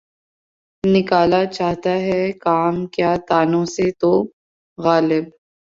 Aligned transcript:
نکالا 0.83 1.41
چاہتا 1.57 1.93
ہے 2.07 2.21
کام 2.45 2.75
کیا 2.93 3.11
طعنوں 3.27 3.65
سے 3.75 3.85
تو؟ 4.01 4.11
غالبؔ! 4.77 5.25